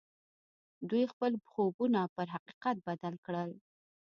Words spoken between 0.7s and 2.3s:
دوی خپل خوبونه پر